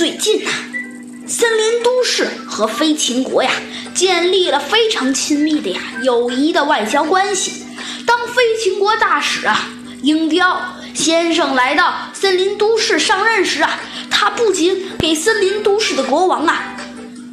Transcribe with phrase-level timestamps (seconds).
[0.00, 0.50] 最近呐，
[1.26, 3.50] 森林都市和飞禽国呀
[3.94, 7.66] 建立了非常亲密的呀友谊的外交关系。
[8.06, 9.68] 当飞禽国大使啊
[10.00, 10.58] 鹰雕
[10.94, 13.78] 先生来到森林都市上任时啊，
[14.10, 16.74] 他不仅给森林都市的国王啊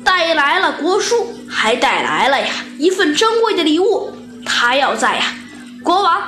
[0.04, 4.12] 带来了国书，还带来了呀一份珍贵的礼物。
[4.46, 5.34] 他要在呀
[5.82, 6.22] 国王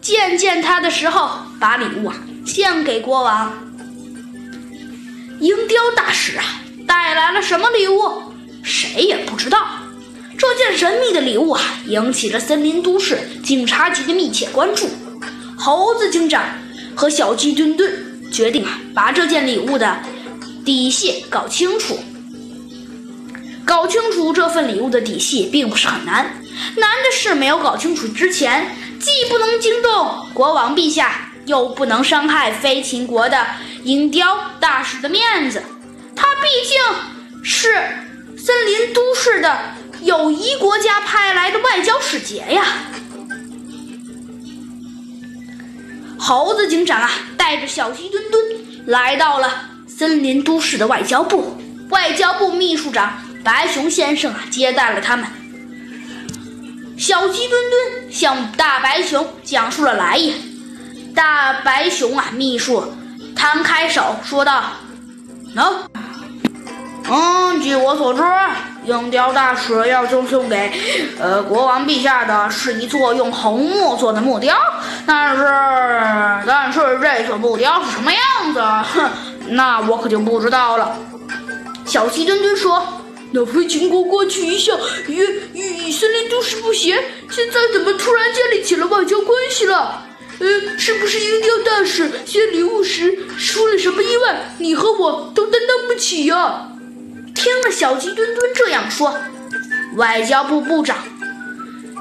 [0.00, 1.30] 见见他的时候，
[1.60, 3.52] 把礼物啊献给国王。
[5.44, 8.32] 鹰雕大使啊，带来了什么礼物？
[8.62, 9.58] 谁也不知道。
[10.38, 14.88] 这件神秘的礼物啊，引起了森林都市警察局的密切关注。
[15.54, 16.42] 猴子警长
[16.94, 17.92] 和小鸡墩墩
[18.32, 19.98] 决定啊，把这件礼物的
[20.64, 21.98] 底细搞清楚。
[23.66, 26.24] 搞清楚这份礼物的底细并不是很难，
[26.76, 31.20] 难的是没有搞清楚之前，既不能惊动国王陛下。
[31.46, 33.46] 又不能伤害飞禽国的
[33.84, 34.26] 鹰雕
[34.58, 35.62] 大使的面子，
[36.16, 37.68] 他毕竟是
[38.36, 39.58] 森林都市的
[40.00, 42.64] 友谊国家派来的外交使节呀。
[46.18, 48.42] 猴子警长啊，带着小鸡墩墩
[48.86, 51.58] 来到了森林都市的外交部，
[51.90, 55.26] 外交部秘书长白熊先生啊接待了他们。
[56.96, 60.32] 小鸡墩墩向大白熊讲述了来意。
[61.14, 62.82] 大白熊啊，秘书
[63.44, 64.62] 摊开手说道
[65.54, 65.70] ：“喏，
[67.10, 68.22] 嗯，据我所知，
[68.84, 70.72] 鹰雕大使要赠送给
[71.20, 74.56] 呃国王陛下的是一座用红木做的木雕，
[75.06, 75.42] 但是
[76.46, 78.60] 但是这座木雕是什么样子，
[78.94, 79.10] 哼，
[79.48, 80.96] 那我可就不知道了。”
[81.84, 82.82] 小鸡墩墩说
[83.30, 84.74] ：“那飞秦国过去一向
[85.06, 85.18] 与
[85.52, 86.94] 与森林都市不协，
[87.30, 90.00] 现在怎么突然建立起了外交关系了？”
[90.40, 94.52] 呃，是不是鹰雕大使献礼物时出了什么意外？
[94.58, 96.68] 你和我都担当不起呀！
[97.34, 99.16] 听了小鸡墩墩这样说，
[99.96, 100.96] 外交部部长、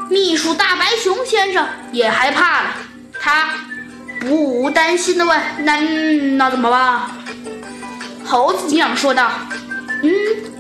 [0.10, 2.76] 秘书大白熊先生也害怕了。
[3.20, 3.50] 他
[4.20, 5.80] 不无担心地问：“那
[6.38, 7.02] 那怎么办？”
[8.26, 9.32] 猴子警长说道
[10.02, 10.12] ：“嗯，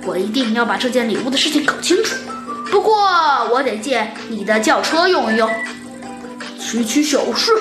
[0.06, 2.16] 我一定要把这件礼物的事情搞清楚。
[2.70, 2.96] 不过，
[3.52, 5.50] 我得借你的轿车用一用。”
[6.74, 7.52] 区区小事。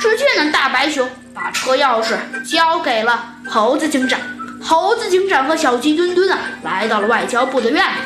[0.00, 4.18] 只见那大白熊把车钥匙交给了猴子警长。
[4.60, 7.98] 猴子警长和小鸡墩墩啊，来到了外交部的院里。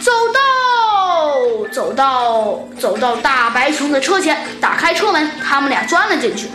[0.00, 6.48] 走到走到走到大白熊的车前，打开车门，他们俩钻了进去。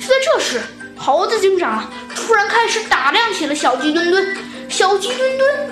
[0.00, 0.60] 就在这时，
[0.96, 4.36] 猴子警长，突然开始打量起了小鸡墩墩。
[4.68, 5.70] 小鸡墩墩，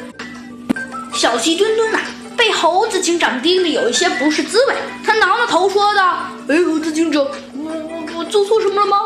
[1.12, 2.00] 小鸡墩墩啊！
[2.36, 4.74] 被猴子警长盯着，有一些不是滋味。
[5.04, 8.98] 他挠挠头，说道：“哎，猴子警长，我我我做错什么了吗？”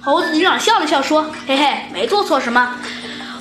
[0.00, 2.76] 猴子警长笑了笑，说：“嘿嘿，没做错什么。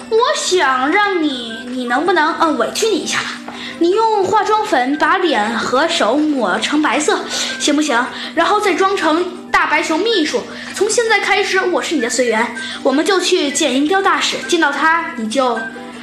[0.10, 2.36] 我想让你，你能不能……
[2.40, 3.54] 嗯，委屈你一下吧？
[3.80, 7.20] 你用化妆粉把脸和手抹成白色，
[7.60, 8.06] 行不行？
[8.36, 10.42] 然后再装成大白熊秘书。
[10.76, 14.38] 从现在开始，我是你的随员，我们就去见银雕大使。
[14.48, 15.60] 见到他，你就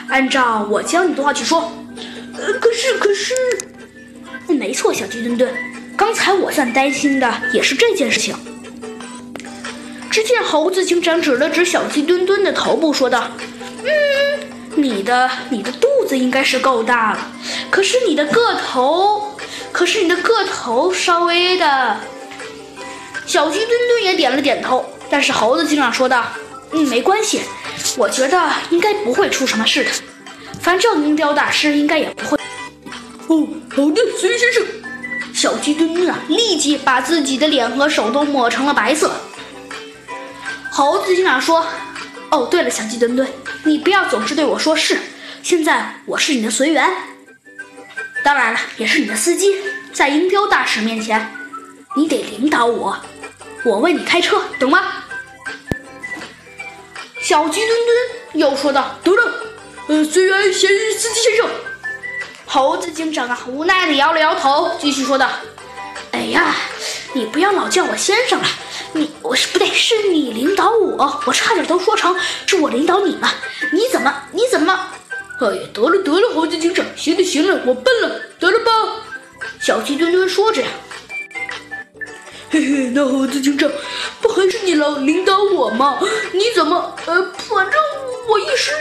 [0.09, 1.73] 按照我教你的话去说。”
[2.38, 3.34] 呃，可是可是，
[4.47, 5.53] 没错，小鸡墩墩，
[5.97, 8.34] 刚才我算担心的也是这件事情。
[10.10, 13.31] 只见猴子警长指了指小鸡墩墩的头部，说道
[13.84, 13.91] ：“嗯，
[14.76, 17.32] 你的你的肚子应该是够大了，
[17.71, 19.37] 可是你的个头，
[19.72, 21.97] 可是你的个头稍微的。”
[23.26, 26.25] 小鸡墩墩也点了点头，但是猴子警长说道
[26.72, 27.43] ：“嗯，没关系，
[27.97, 29.91] 我觉得应该不会出什么事的。”
[30.60, 32.38] 反正鹰雕大师应该也不会。
[33.28, 34.64] 哦，好的，孙先生。
[35.34, 39.12] 小鸡墩墩啊，立即把自己的脸和手都抹成了白色。
[40.70, 41.64] 猴子警长说
[42.30, 43.28] ：“哦，对了，小鸡墩墩，
[43.64, 44.98] 你不要总是对我说是。
[45.42, 46.90] 现在我是你的随员，
[48.25, 49.56] 当然了，也是你的司机。
[49.92, 51.30] 在鹰雕大使面前，
[51.96, 52.96] 你得领导我，
[53.64, 54.80] 我为你开车，懂吗？”
[57.22, 59.25] 小鸡墩墩又说道：“等等。”
[59.88, 61.49] 呃，虽然先司机先生，
[62.44, 65.26] 猴子警长啊，无奈的摇了摇头，继续说道
[66.12, 66.55] ：“哎呀，
[67.14, 68.46] 你不要老叫我先生了，
[68.93, 72.14] 你我是不对，是你领导我，我差点都说成
[72.44, 73.32] 是我领导你了。
[73.73, 74.79] 你怎么，你怎么？
[75.40, 78.70] 哎呀，得了得了，猴子警长，行了行了，我笨了，得了吧？”
[79.58, 80.62] 小鸡墩墩说着，
[82.50, 83.70] 嘿嘿，那猴子警长，
[84.20, 85.99] 不还是你老领导我吗？
[86.32, 87.81] 你怎么，呃，反正
[88.29, 88.73] 我一时。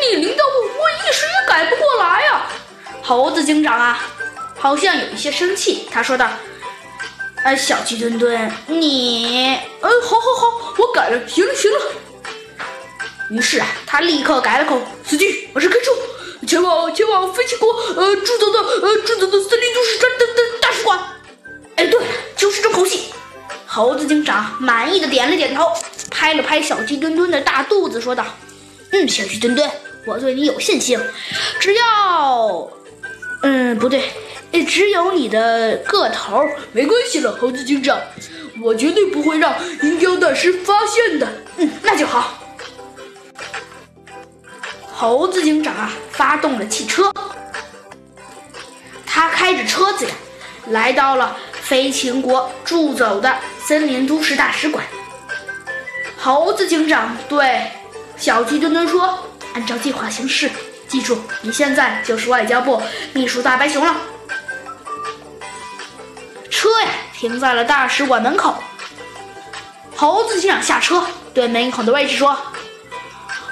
[0.00, 2.46] 你领导我，我一时也改不过来呀。
[3.02, 4.02] 猴子警长啊，
[4.56, 5.88] 好像有一些生气。
[5.90, 6.28] 他说道
[7.44, 9.58] ：“呃，小鸡墩墩，你……
[9.80, 11.28] 呃，好好好，我改了。
[11.28, 11.78] 行了行了。”
[13.30, 15.92] 于是啊，他立刻改了口：“司机，我是开车，
[16.46, 20.98] 前往前往飞行国呃制造的呃制造的森林都市山的的大使馆。”
[21.76, 22.00] 哎，对，
[22.36, 23.12] 就是这口气。
[23.66, 25.64] 猴子警长满意的点了点头，
[26.10, 28.24] 拍了拍小鸡墩墩的大肚子，说道
[28.90, 29.70] ：“嗯，小鸡墩墩，
[30.06, 30.98] 我对你有信心，
[31.58, 32.68] 只要……
[33.42, 34.02] 嗯，不对，
[34.66, 36.42] 只有你的个头
[36.72, 37.98] 没关系了。”猴子警长，
[38.62, 41.28] 我绝对不会让银雕大师发现的。
[41.58, 42.38] 嗯，那就好。
[44.92, 47.10] 猴子警长啊，发动了汽车，
[49.06, 50.10] 他开着车子呀，
[50.68, 54.84] 来到了飞禽国驻走的森林都市大使馆。
[56.18, 57.62] 猴子警长对
[58.18, 59.18] 小鸡墩墩说
[59.54, 60.50] ：“按照计划行事，
[60.88, 62.82] 记住，你现在就是外交部
[63.12, 63.94] 秘书大白熊了。”
[66.50, 68.54] 车呀，停在了大使馆门口。
[69.96, 71.04] 猴子警长下车，
[71.34, 72.36] 对门口的卫士说。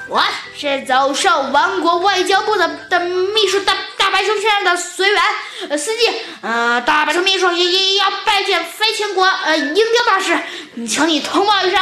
[0.09, 0.25] 我
[0.57, 5.23] 是走兽王国外交部的的秘书大大白熊先生的随员，
[5.69, 6.11] 呃，司机，
[6.41, 10.39] 呃，大白熊秘书也也要拜见飞禽国呃鹰雕大使，
[10.87, 11.79] 请你通报一声。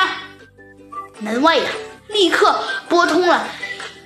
[1.21, 1.71] 门卫呀，
[2.09, 2.59] 立刻
[2.89, 3.47] 拨通了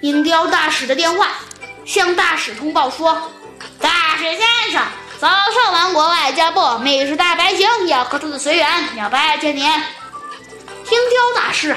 [0.01, 1.29] 鹰雕大使的电话，
[1.85, 3.31] 向大使通报说
[3.81, 4.83] ：“大使先生，
[5.19, 8.67] 早上王国外交部秘书大白熊要和他的随员
[8.97, 11.77] 要拜见您。”鹰雕大使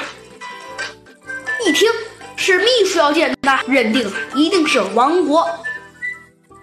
[1.66, 1.90] 一听。
[2.36, 5.48] 是秘书要见他，认定一定是王国